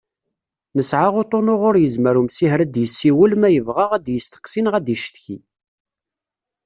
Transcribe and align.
Nesɛa 0.77 1.09
uṭṭun 1.21 1.51
uɣur 1.53 1.75
yezmer 1.79 2.15
umsiher 2.21 2.59
ad 2.61 2.69
d-yessiwel 2.73 3.33
ma 3.41 3.49
yebɣa 3.51 3.85
ad 3.97 4.01
d-yesteqsi 4.05 4.59
neɣ 4.61 4.73
ad 4.75 4.87
icetki. 4.95 5.37